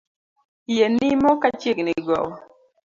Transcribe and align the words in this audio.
Yie 0.75 0.85
nimo 0.97 1.31
ka 1.41 1.49
chiegni 1.59 1.93
gowo 2.05 2.33